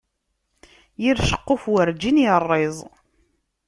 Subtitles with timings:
[1.03, 2.77] Yir ceqquf werǧin iṛṛiẓ.